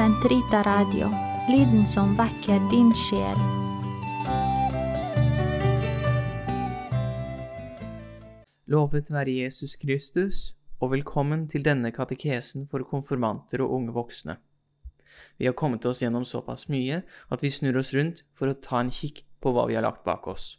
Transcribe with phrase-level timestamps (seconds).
[0.00, 1.10] Sentrita Radio,
[1.48, 3.36] lyden som vekker din sjel.
[8.72, 14.38] Lovet være Jesus Kristus, og velkommen til denne katekesen for konfirmanter og unge voksne.
[15.36, 18.80] Vi har kommet oss gjennom såpass mye at vi snur oss rundt for å ta
[18.80, 20.54] en kikk på hva vi har lagt bak oss.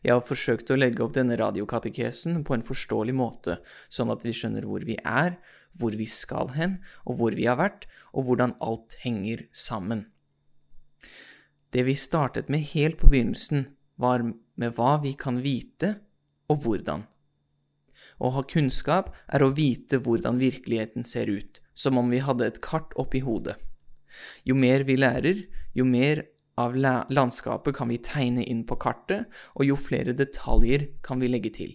[0.00, 3.58] Jeg har forsøkt å legge opp denne radiokatekesen på en forståelig måte,
[3.92, 5.36] sånn at vi skjønner hvor vi er,
[5.78, 10.06] hvor vi skal hen, og hvor vi har vært, og hvordan alt henger sammen.
[11.74, 13.66] Det vi startet med helt på begynnelsen,
[13.98, 15.96] var med hva vi kan vite,
[16.50, 17.04] og hvordan.
[18.22, 22.60] Å ha kunnskap er å vite hvordan virkeligheten ser ut, som om vi hadde et
[22.62, 23.56] kart oppi hodet.
[24.46, 25.42] Jo mer vi lærer,
[25.74, 26.22] jo mer
[26.60, 29.26] av landskapet kan vi tegne inn på kartet,
[29.58, 31.74] og jo flere detaljer kan vi legge til.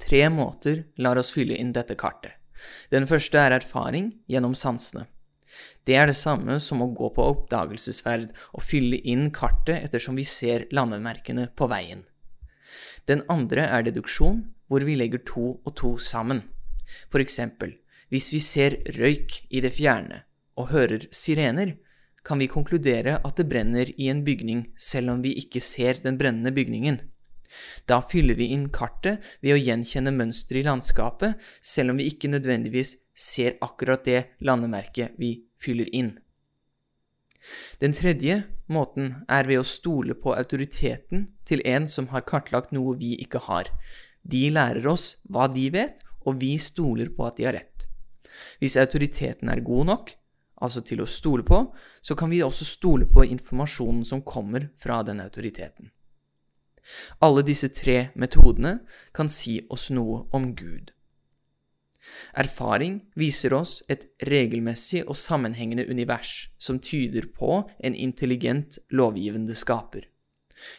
[0.00, 2.32] Tre måter lar oss fylle inn dette kartet.
[2.90, 5.06] Den første er erfaring gjennom sansene.
[5.86, 10.26] Det er det samme som å gå på oppdagelsesferd og fylle inn kartet ettersom vi
[10.26, 12.02] ser landemerkene på veien.
[13.06, 16.42] Den andre er deduksjon, hvor vi legger to og to sammen.
[17.10, 17.76] For eksempel,
[18.10, 20.24] hvis vi ser røyk i det fjerne
[20.58, 21.76] og hører sirener,
[22.26, 26.18] kan vi konkludere at det brenner i en bygning selv om vi ikke ser den
[26.18, 26.98] brennende bygningen.
[27.86, 32.30] Da fyller vi inn kartet ved å gjenkjenne mønsteret i landskapet, selv om vi ikke
[32.32, 36.16] nødvendigvis ser akkurat det landemerket vi fyller inn.
[37.78, 38.40] Den tredje
[38.72, 43.44] måten er ved å stole på autoriteten til en som har kartlagt noe vi ikke
[43.46, 43.70] har.
[44.26, 47.86] De lærer oss hva de vet, og vi stoler på at de har rett.
[48.58, 50.10] Hvis autoriteten er god nok,
[50.62, 51.60] altså til å stole på,
[52.02, 55.92] så kan vi også stole på informasjonen som kommer fra den autoriteten.
[57.20, 58.80] Alle disse tre metodene
[59.16, 60.92] kan si oss noe om Gud.
[62.38, 70.06] Erfaring viser oss et regelmessig og sammenhengende univers som tyder på en intelligent, lovgivende skaper.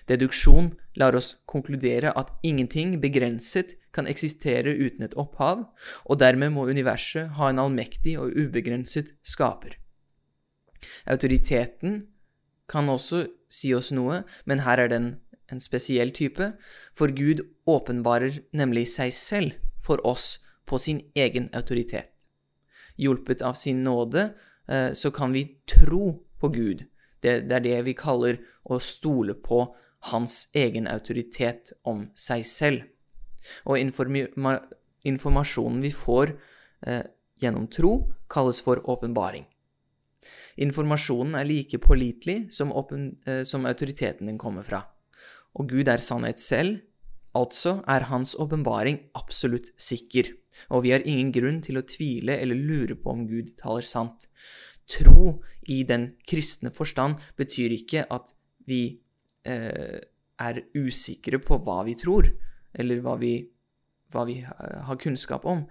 [0.09, 5.67] Deduksjon lar oss konkludere at ingenting begrenset kan eksistere uten et opphav,
[6.05, 9.77] og dermed må universet ha en allmektig og ubegrenset skaper.
[11.05, 12.07] Autoriteten
[12.69, 15.07] kan også si oss noe, men her er den
[15.51, 16.51] en spesiell type,
[16.95, 19.51] for Gud åpenbarer nemlig seg selv
[19.83, 22.11] for oss på sin egen autoritet.
[22.97, 24.33] Hjulpet av sin nåde
[24.67, 26.83] eh, så kan vi tro på Gud.
[27.21, 28.37] Det, er det vi kaller
[28.67, 29.75] å stole på
[30.11, 32.81] hans egen autoritet om seg selv.
[33.65, 36.27] Og informasjonen vi får
[36.87, 37.03] eh,
[37.39, 39.45] gjennom tro, kalles for åpenbaring.
[40.57, 44.96] Informasjonen er like pålitelig som, eh, som autoriteten den kommer fra
[45.57, 46.81] og Gud er sannhet selv,
[47.37, 50.31] altså er hans åpenbaring absolutt sikker,
[50.73, 54.29] og vi har ingen grunn til å tvile eller lure på om Gud taler sant.
[54.89, 55.37] Tro
[55.69, 58.31] i den kristne forstand betyr ikke at
[58.67, 58.99] vi
[59.45, 59.99] eh,
[60.37, 62.29] er usikre på hva vi tror,
[62.77, 63.33] eller hva vi,
[64.13, 65.65] hva vi har kunnskap om.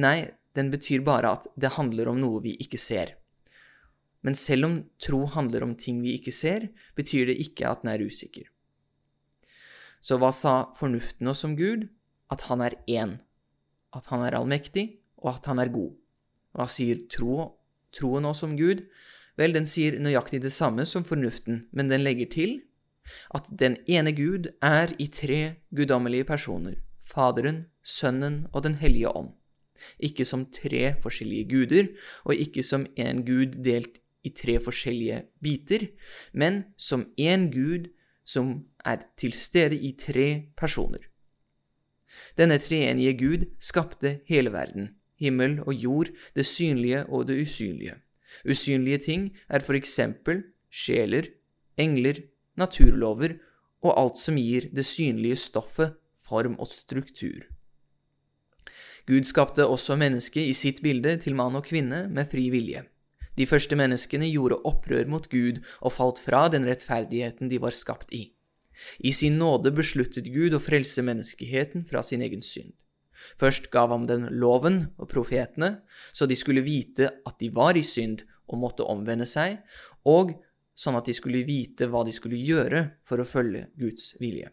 [0.00, 3.16] Nei, den betyr bare at det handler om noe vi ikke ser.
[4.22, 7.92] Men selv om tro handler om ting vi ikke ser, betyr det ikke at den
[7.94, 8.46] er usikker.
[10.02, 11.86] Så hva sa fornuften oss om Gud?
[12.32, 13.20] At han er én.
[13.94, 15.92] At han er allmektig, og at han er god.
[16.56, 17.52] Hva sier tro,
[17.94, 18.82] troen oss om Gud?
[19.38, 22.58] Vel, den sier nøyaktig det samme som fornuften, men den legger til
[23.34, 29.32] at den ene Gud er i tre guddommelige personer, Faderen, Sønnen og Den hellige ånd.
[29.98, 31.88] Ikke som tre forskjellige guder,
[32.24, 35.88] og ikke som en gud delt i tre forskjellige biter,
[36.32, 37.90] men som én Gud
[38.24, 41.02] som er til stede i tre personer.
[42.38, 47.96] Denne treenige Gud skapte hele verden, himmel og jord, det synlige og det usynlige.
[48.48, 51.28] Usynlige ting er for eksempel sjeler,
[51.76, 52.22] engler,
[52.56, 53.36] naturlover
[53.82, 57.44] og alt som gir det synlige stoffet form og struktur.
[59.06, 62.84] Gud skapte også mennesket i sitt bilde til mann og kvinne med fri vilje.
[63.38, 68.12] De første menneskene gjorde opprør mot Gud og falt fra den rettferdigheten de var skapt
[68.12, 68.28] i.
[68.98, 72.72] I sin nåde besluttet Gud å frelse menneskeheten fra sin egen synd.
[73.38, 75.82] Først gav ham den loven og profetene,
[76.12, 79.60] så de skulle vite at de var i synd og måtte omvende seg,
[80.04, 80.34] og
[80.74, 84.50] sånn at de skulle vite hva de skulle gjøre for å følge Guds vilje.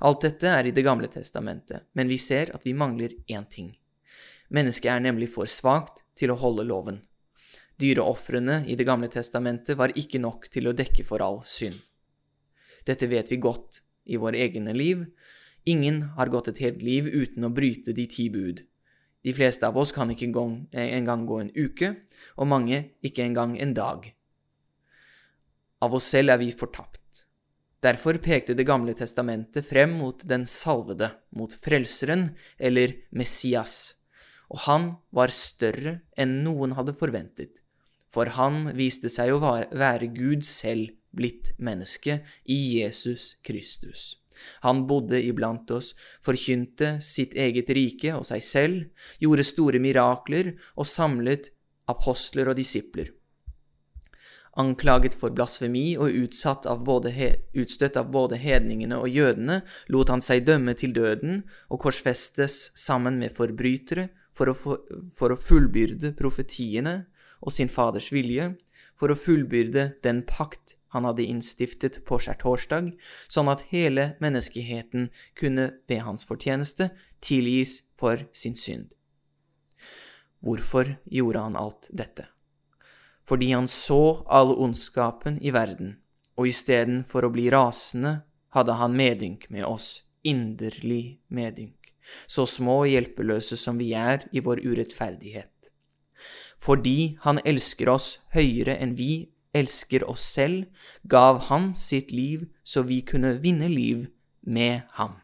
[0.00, 3.74] Alt dette er i Det gamle testamentet, men vi ser at vi mangler én ting.
[4.48, 7.02] Mennesket er nemlig for svakt til å holde loven.
[7.76, 11.76] Dyreofrene i Det gamle testamentet var ikke nok til å dekke for all synd.
[12.86, 15.04] Dette vet vi godt i våre egne liv.
[15.66, 18.62] Ingen har gått et helt liv uten å bryte de ti bud.
[19.26, 21.96] De fleste av oss kan ikke engang gå en uke,
[22.38, 24.06] og mange ikke engang en dag.
[25.82, 27.24] Av oss selv er vi fortapt.
[27.82, 33.96] Derfor pekte Det gamle testamentet frem mot den salvede, mot Frelseren, eller Messias,
[34.48, 37.60] og han var større enn noen hadde forventet,
[38.08, 44.14] for han viste seg å være Gud selv blitt menneske i Jesus Kristus.
[44.60, 48.82] Han bodde iblant oss, forkynte sitt eget rike og seg selv,
[49.22, 51.50] gjorde store mirakler og samlet
[51.88, 53.12] apostler og disipler.
[54.56, 56.14] Anklaget for blasfemi og
[56.64, 56.86] av
[57.60, 59.60] utstøtt av både hedningene og jødene,
[59.92, 64.80] lot han seg dømme til døden og korsfestes sammen med forbrytere for å, for,
[65.12, 67.02] for å fullbyrde profetiene
[67.44, 68.54] og sin Faders vilje,
[68.96, 72.92] for å fullbyrde den pakt han hadde innstiftet på skjærtorsdag,
[73.28, 76.90] sånn at hele menneskeheten kunne ved hans fortjeneste
[77.24, 78.92] tilgis for sin synd.
[80.44, 82.28] Hvorfor gjorde han alt dette?
[83.26, 85.96] Fordi han så all ondskapen i verden,
[86.38, 88.20] og istedenfor å bli rasende
[88.54, 91.92] hadde han medynk med oss, inderlig medynk,
[92.30, 95.50] så små og hjelpeløse som vi er i vår urettferdighet.
[96.62, 100.66] Fordi han elsker oss høyere enn vi elsker oss selv,
[101.02, 104.06] gav han sitt liv så vi kunne vinne liv
[104.46, 105.16] med ham.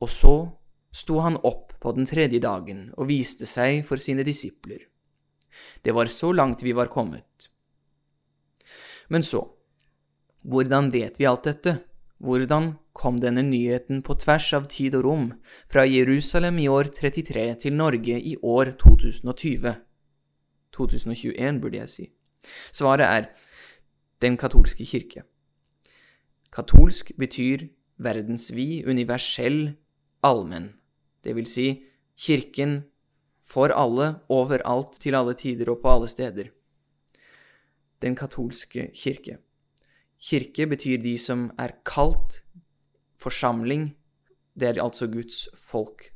[0.00, 0.34] Og så
[0.92, 4.84] sto han opp på den tredje dagen og viste seg for sine disipler.
[5.82, 7.48] Det var så langt vi var kommet.
[9.08, 9.42] Men så,
[10.42, 11.78] hvordan vet vi alt dette?
[12.18, 15.26] Hvordan kom denne nyheten på tvers av tid og rom,
[15.68, 19.74] fra Jerusalem i år 33 til Norge i år 2020?
[20.76, 22.06] 2021, burde jeg si.
[22.72, 23.26] Svaret er
[24.22, 25.22] Den katolske kirke.
[26.52, 27.68] Katolsk betyr
[28.00, 29.76] verdensvid, universell,
[30.24, 30.70] allmenn.
[31.24, 31.66] Det vil si
[32.16, 32.86] kirken
[33.44, 36.48] for alle, overalt, til alle tider og på alle steder.
[38.00, 39.38] Den katolske kirke.
[40.16, 42.40] Kirke betyr de som er kalt,
[43.20, 43.90] forsamling,
[44.56, 46.15] det er altså Guds folk.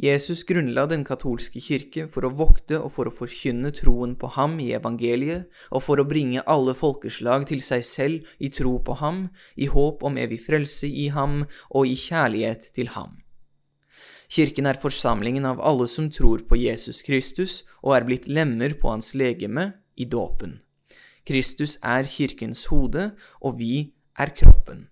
[0.00, 4.54] Jesus grunnla den katolske kirke for å vokte og for å forkynne troen på ham
[4.62, 9.26] i evangeliet, og for å bringe alle folkeslag til seg selv i tro på ham,
[9.60, 13.18] i håp om evig frelse i ham og i kjærlighet til ham.
[14.30, 18.92] Kirken er forsamlingen av alle som tror på Jesus Kristus og er blitt lemmer på
[18.94, 20.60] hans legeme i dåpen.
[21.28, 23.10] Kristus er kirkens hode,
[23.44, 24.86] og vi er kroppen.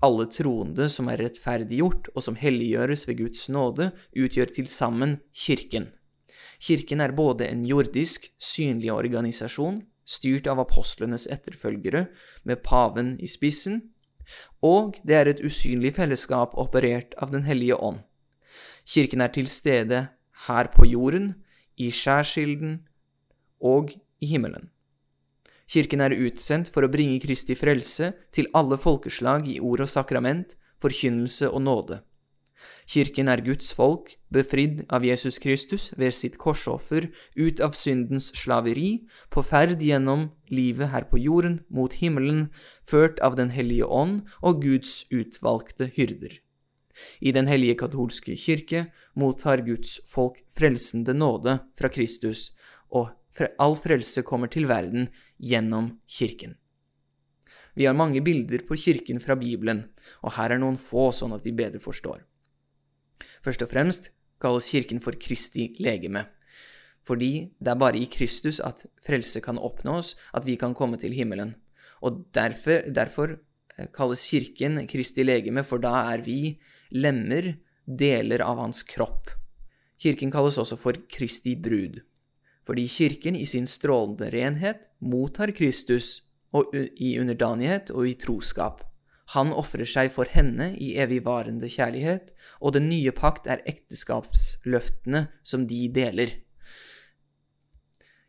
[0.00, 5.90] Alle troende som er rettferdiggjort og som helliggjøres ved Guds nåde, utgjør til sammen Kirken.
[6.60, 12.06] Kirken er både en jordisk, synlig organisasjon, styrt av apostlenes etterfølgere,
[12.44, 13.82] med paven i spissen,
[14.64, 18.00] og det er et usynlig fellesskap operert av Den hellige ånd.
[18.88, 20.08] Kirken er til stede
[20.46, 21.34] her på jorden,
[21.76, 22.80] i skjærsilden
[23.60, 24.70] og i himmelen.
[25.70, 30.56] Kirken er utsendt for å bringe Kristi frelse til alle folkeslag i ord og sakrament,
[30.82, 32.00] forkynnelse og nåde.
[32.90, 37.06] Kirken er Guds folk, befridd av Jesus Kristus ved sitt korsoffer,
[37.38, 42.48] ut av syndens slaveri, på ferd gjennom livet her på jorden, mot himmelen,
[42.82, 46.40] ført av Den hellige ånd og Guds utvalgte hyrder.
[47.22, 52.50] I Den hellige katolske kirke mottar Guds folk frelsende nåde fra Kristus,
[52.90, 53.14] og
[53.58, 55.08] all frelse kommer til verden
[55.40, 56.56] gjennom Kirken.
[57.74, 59.84] Vi har mange bilder på Kirken fra Bibelen,
[60.22, 62.24] og her er noen få, sånn at vi bedre forstår.
[63.44, 64.10] Først og fremst
[64.42, 66.26] kalles Kirken for Kristi legeme,
[67.06, 71.14] fordi det er bare i Kristus at frelse kan oppnås, at vi kan komme til
[71.16, 71.54] himmelen.
[72.02, 73.36] Og derfor, derfor
[73.78, 76.58] eh, kalles Kirken Kristi legeme, for da er vi
[76.90, 77.54] lemmer,
[77.86, 79.32] deler av hans kropp.
[80.00, 82.00] Kirken kalles også for Kristi brud
[82.70, 86.20] fordi Kirken i sin strålende renhet mottar Kristus
[86.54, 88.84] og i underdanighet og i troskap.
[89.34, 92.30] Han ofrer seg for henne i evigvarende kjærlighet,
[92.62, 96.36] og den nye pakt er ekteskapsløftene som de deler.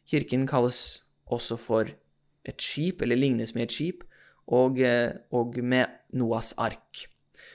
[0.09, 1.93] Kirken kalles også for
[2.41, 4.05] et skip, eller lignes med et skip,
[4.49, 5.85] og, eh, og med
[6.17, 7.05] Noas ark.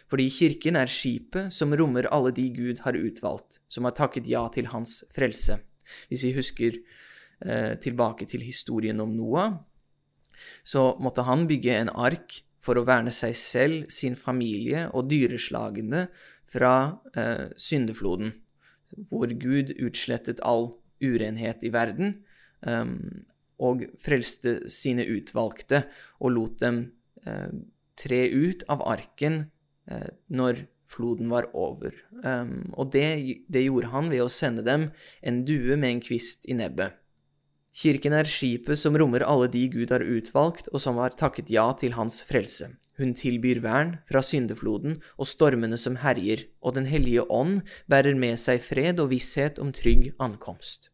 [0.07, 4.47] Fordi kirken er skipet som rommer alle de Gud har utvalgt, som har takket ja
[4.55, 5.59] til hans frelse.
[6.11, 6.79] Hvis vi husker
[7.45, 9.59] eh, tilbake til historien om Noah,
[10.65, 16.07] så måtte han bygge en ark for å verne seg selv, sin familie og dyreslagene
[16.51, 16.75] fra
[17.17, 18.35] eh, syndefloden,
[19.09, 22.21] hvor Gud utslettet all urenhet i verden
[22.67, 22.85] eh,
[23.63, 25.87] og frelste sine utvalgte
[26.21, 26.83] og lot dem
[27.25, 27.53] eh,
[27.97, 29.47] tre ut av arken
[29.91, 31.95] eh, når floden var over.
[32.23, 34.91] Um, og det, det gjorde han ved å sende dem
[35.23, 36.97] en due med en kvist i nebbet.
[37.77, 41.69] Kirken er skipet som rommer alle de Gud har utvalgt, og som har takket ja
[41.77, 42.71] til hans frelse.
[42.97, 48.41] Hun tilbyr vern fra syndefloden og stormene som herjer, og Den hellige ånd bærer med
[48.41, 50.89] seg fred og visshet om trygg ankomst.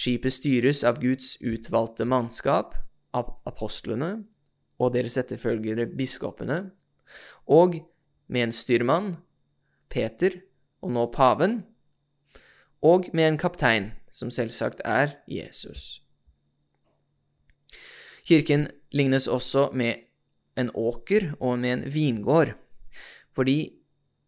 [0.00, 2.72] Skipet styres av Guds utvalgte mannskap,
[3.12, 4.24] apostlene
[4.80, 6.70] og deres etterfølgere biskopene,
[7.44, 7.82] og
[8.30, 9.16] med en styrmann,
[9.90, 10.38] Peter,
[10.80, 11.60] og nå paven,
[12.80, 16.00] og med en kaptein, som selvsagt er Jesus.
[18.24, 20.06] Kirken lignes også med
[20.58, 22.54] en åker og med en vingård,
[23.34, 23.58] fordi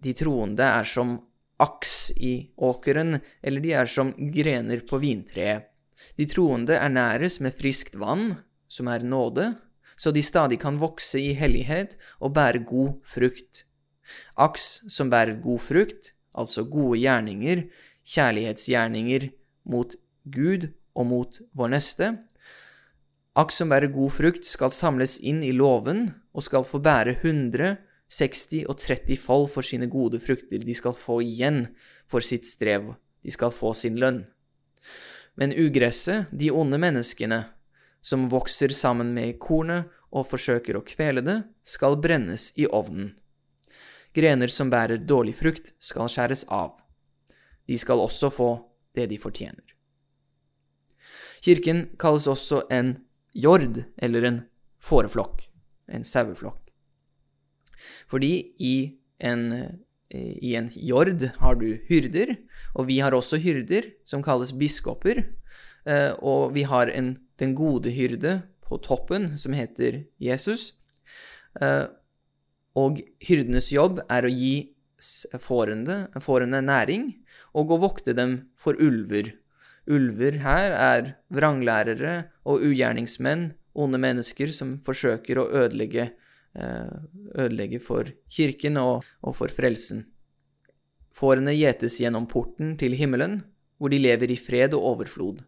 [0.03, 1.17] de troende er som
[1.63, 5.69] aks i åkeren, eller de er som grener på vintreet.
[6.19, 8.35] De troende ernæres med friskt vann,
[8.67, 9.53] som er nåde,
[9.97, 13.63] så de stadig kan vokse i hellighet og bære god frukt.
[14.37, 17.67] Aks som bærer god frukt, altså gode gjerninger,
[18.09, 19.31] kjærlighetsgjerninger
[19.71, 19.95] mot
[20.25, 22.11] Gud og mot vår neste.
[23.39, 27.79] Aks som bærer god frukt, skal samles inn i låven og skal få bære 100,
[28.13, 30.61] 60 og 30 fold for sine gode frukter.
[30.61, 31.65] De skal få igjen
[32.11, 32.93] for sitt strev.
[33.25, 34.27] De skal få sin lønn.
[35.35, 37.47] Men ugresset, de onde menneskene,
[38.03, 43.15] som vokser sammen med kornet og forsøker å kvele det, skal brennes i ovnen.
[44.13, 46.77] Grener som bærer dårlig frukt, skal skjæres av.
[47.69, 48.51] De skal også få
[48.97, 49.65] det de fortjener.
[51.43, 52.97] Kirken kalles også en
[53.35, 54.43] jord, eller en
[54.83, 55.47] fåreflokk,
[55.89, 56.61] en saueflokk.
[58.11, 58.75] Fordi i
[59.19, 59.49] en,
[60.13, 62.37] i en jord har du hyrder,
[62.77, 65.25] og vi har også hyrder som kalles biskoper,
[65.87, 70.75] eh, og vi har en, den gode hyrde på toppen som heter Jesus.
[72.79, 74.73] Og hyrdenes jobb er å gi
[75.43, 77.09] fårene næring
[77.59, 79.35] og å vokte dem for ulver.
[79.91, 86.13] Ulver her er vranglærere og ugjerningsmenn, onde mennesker som forsøker å ødelegge,
[86.55, 86.93] eh,
[87.35, 90.07] ødelegge for kirken og, og for frelsen.
[91.13, 93.43] Fårene gjetes gjennom porten til himmelen,
[93.77, 95.43] hvor de lever i fred og overflod.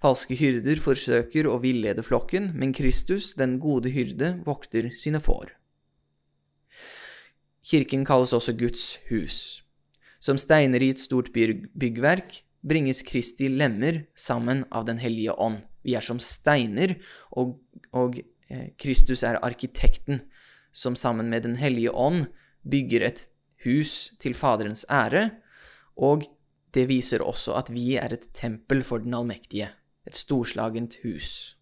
[0.00, 5.59] Falske hyrder forsøker å villede flokken, men Kristus, den gode hyrde, vokter sine får.
[7.70, 9.62] Kirken kalles også Guds hus.
[10.18, 15.60] Som steiner i et stort byggverk bringes Kristi lemmer sammen av Den hellige ånd.
[15.86, 16.96] Vi er som steiner,
[17.30, 17.60] og,
[17.94, 18.18] og
[18.50, 20.24] eh, Kristus er arkitekten
[20.72, 22.26] som sammen med Den hellige ånd
[22.66, 23.22] bygger et
[23.64, 25.30] hus til Faderens ære,
[25.96, 26.26] og
[26.74, 29.70] det viser også at vi er et tempel for Den allmektige,
[30.06, 31.56] et storslagent hus.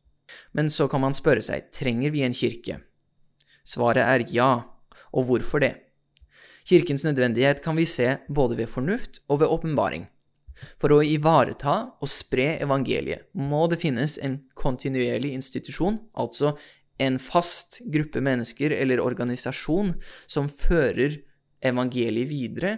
[0.52, 2.80] Men så kan man spørre seg, trenger vi en kirke?
[3.64, 4.50] Svaret er ja,
[5.12, 5.87] og hvorfor det?
[6.68, 10.08] Kirkens nødvendighet kan vi se både ved fornuft og ved åpenbaring.
[10.76, 16.56] For å ivareta og spre evangeliet må det finnes en kontinuerlig institusjon, altså
[17.00, 19.94] en fast gruppe mennesker eller organisasjon
[20.26, 21.20] som fører
[21.64, 22.74] evangeliet videre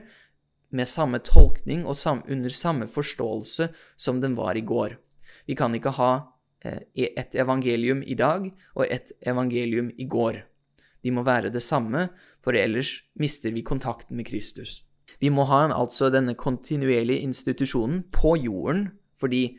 [0.71, 1.99] med samme tolkning og
[2.31, 4.99] under samme forståelse som den var i går.
[5.49, 6.13] Vi kan ikke ha
[6.63, 10.45] eh, et evangelium i dag og et evangelium i går.
[11.05, 12.09] De må være det samme,
[12.45, 14.83] for ellers mister vi kontakten med Kristus.
[15.21, 18.89] Vi må ha altså denne kontinuerlige institusjonen på jorden,
[19.21, 19.59] fordi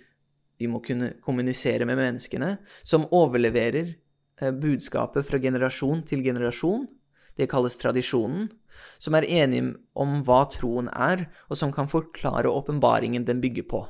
[0.62, 3.93] vi må kunne kommunisere med menneskene, som overleverer
[4.41, 6.88] eh, budskapet fra generasjon til generasjon.
[7.38, 8.50] Det kalles tradisjonen,
[9.01, 13.81] som er enige om hva troen er, og som kan forklare åpenbaringen den bygger på.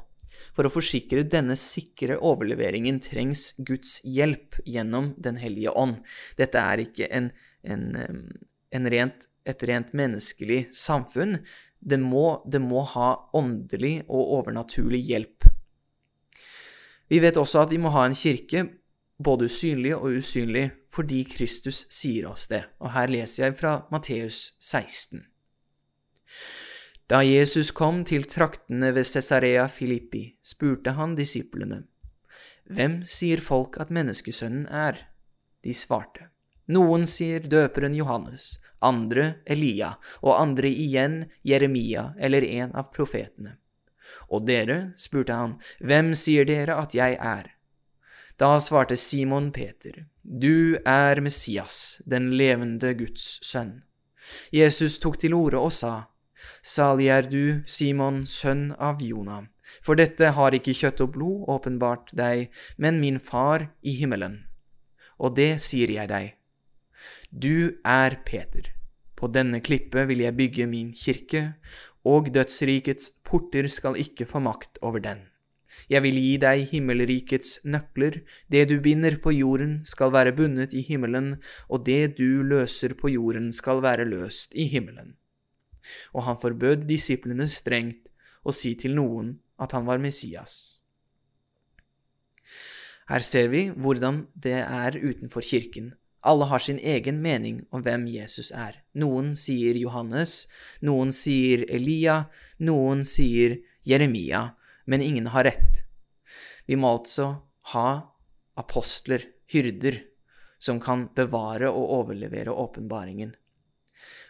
[0.55, 6.01] For å forsikre denne sikre overleveringen trengs Guds hjelp gjennom Den hellige ånd.
[6.39, 7.31] Dette er ikke en,
[7.63, 7.85] en,
[8.71, 11.39] en rent, et rent menneskelig samfunn.
[11.81, 15.49] Det må, det må ha åndelig og overnaturlig hjelp.
[17.11, 18.67] Vi vet også at vi må ha en kirke,
[19.21, 22.63] både usynlig og usynlig, fordi Kristus sier oss det.
[22.79, 25.30] Og her leser jeg fra Matteus 16.
[27.11, 31.81] Da Jesus kom til traktene ved Cesarea Filippi, spurte han disiplene,
[32.71, 35.09] Hvem sier folk at menneskesønnen er?
[35.59, 36.29] De svarte,
[36.71, 43.57] Noen sier døperen Johannes, andre Elia, og andre igjen Jeremia eller en av profetene.
[44.31, 47.51] Og dere, spurte han, hvem sier dere at jeg er?
[48.39, 53.81] Da svarte Simon Peter, Du er Messias, den levende Guds sønn.
[54.55, 56.10] Jesus tok til orde og sa,
[56.63, 59.47] Salig er du, Simon, sønn av Jonah,
[59.81, 64.43] for dette har ikke kjøtt og blod åpenbart deg, men min far i himmelen.
[65.21, 66.35] Og det sier jeg deg.
[67.31, 68.73] Du er Peter.
[69.15, 71.53] På denne klippe vil jeg bygge min kirke,
[72.03, 75.27] og dødsrikets porter skal ikke få makt over den.
[75.89, 78.21] Jeg vil gi deg himmelrikets nøkler,
[78.51, 81.35] det du binder på jorden skal være bundet i himmelen,
[81.69, 85.15] og det du løser på jorden skal være løst i himmelen.
[86.13, 88.09] Og han forbød disiplene strengt
[88.43, 90.81] å si til noen at han var Messias.
[93.11, 95.91] Her ser vi hvordan det er utenfor kirken.
[96.23, 98.77] Alle har sin egen mening om hvem Jesus er.
[98.93, 100.45] Noen sier Johannes,
[100.85, 102.27] noen sier Elia,
[102.61, 104.51] noen sier Jeremia,
[104.85, 105.81] men ingen har rett.
[106.69, 107.27] Vi må altså
[107.73, 107.87] ha
[108.55, 109.97] apostler, hyrder,
[110.61, 113.33] som kan bevare og overlevere åpenbaringen.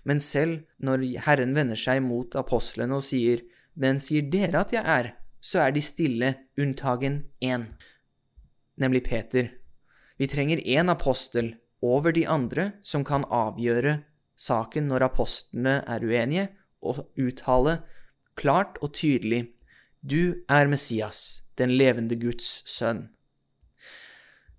[0.03, 3.43] Men selv når Herren vender seg mot apostlene og sier,
[3.75, 5.13] Men sier dere at jeg er?
[5.41, 7.65] så er de stille, unntagen én,
[8.77, 9.50] nemlig Peter.
[10.17, 14.03] Vi trenger én apostel over de andre som kan avgjøre
[14.38, 16.50] saken når apostlene er uenige,
[16.81, 17.81] og uttale
[18.38, 19.51] klart og tydelig
[20.01, 23.10] Du er Messias, den levende Guds sønn.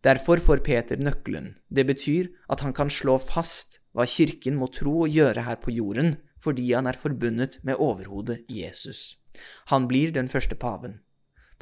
[0.04, 1.56] Derfor får Peter nøkkelen.
[1.66, 5.74] Det betyr at han kan slå fast hva kirken må tro og gjøre her på
[5.74, 9.16] jorden, fordi han er forbundet med overhodet Jesus.
[9.70, 11.00] Han blir den første paven.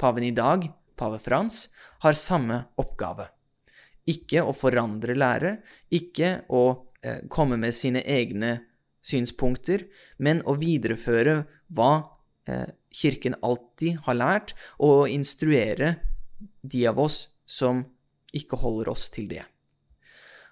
[0.01, 0.65] Paven i dag,
[0.97, 1.67] pave Frans,
[2.01, 3.29] har samme oppgave.
[4.09, 5.57] Ikke å forandre lære,
[5.93, 6.63] ikke å
[7.05, 8.57] eh, komme med sine egne
[9.05, 9.85] synspunkter,
[10.17, 11.93] men å videreføre hva
[12.49, 15.95] eh, Kirken alltid har lært, og instruere
[16.61, 17.85] de av oss som
[18.35, 19.45] ikke holder oss til det.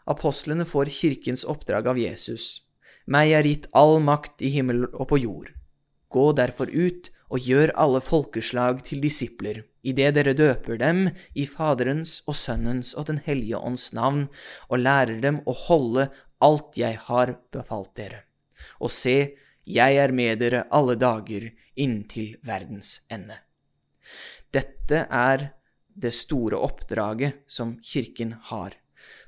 [0.10, 2.64] Apostlene får Kirkens oppdrag av Jesus.
[3.06, 5.52] Meg er gitt all makt i himmel og på jord.
[6.10, 11.04] Gå derfor ut og gjør alle folkeslag til disipler, idet dere døper dem
[11.38, 14.26] i Faderens og Sønnens og Den hellige ånds navn,
[14.70, 16.08] og lærer dem å holde
[16.42, 18.24] alt jeg har befalt dere.
[18.82, 19.38] Og se,
[19.70, 23.38] jeg er med dere alle dager inntil verdens ende.
[24.50, 25.52] Dette er
[25.94, 28.74] det store oppdraget som Kirken har,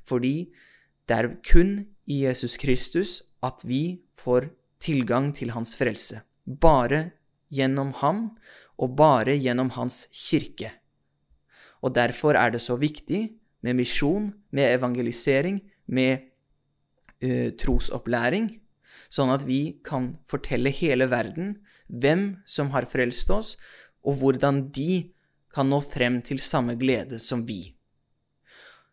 [0.02, 0.50] fordi
[1.12, 1.72] det er kun
[2.08, 4.48] i Jesus Kristus at vi får
[4.80, 6.22] tilgang til hans frelse.
[6.48, 7.12] Bare
[7.52, 8.30] gjennom ham
[8.80, 10.72] og bare gjennom hans kirke.
[11.84, 13.28] Og derfor er det så viktig
[13.62, 16.30] med misjon, med evangelisering, med
[17.26, 18.54] uh, trosopplæring,
[19.12, 21.58] sånn at vi kan fortelle hele verden
[21.92, 23.58] hvem som har frelst oss,
[24.08, 25.12] og hvordan de
[25.52, 27.76] kan nå frem til samme glede som vi.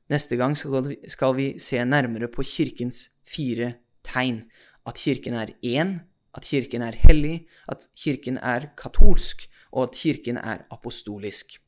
[0.08, 4.46] Neste gang skal vi, se nærmere på Kirkens fire tegn.
[4.86, 5.98] At Kirken er én,
[6.34, 11.58] at Kirken er hellig, at Kirken er katolsk, og at Kirken er apostolisk.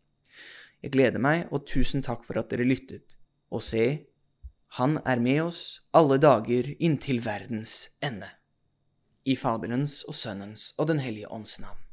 [0.83, 3.19] Jeg gleder meg, og tusen takk for at dere lyttet.
[3.51, 4.07] Og se,
[4.79, 8.29] Han er med oss alle dager inntil verdens ende.
[9.27, 11.90] I Faderens og Sønnens og Den hellige ånds navn.